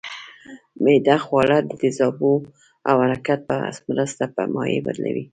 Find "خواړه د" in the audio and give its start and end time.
1.25-1.71